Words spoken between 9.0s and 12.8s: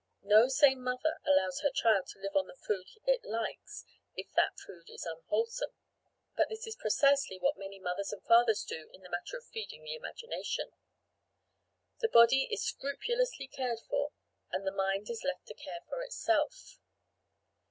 the matter of feeding the imagination. The body is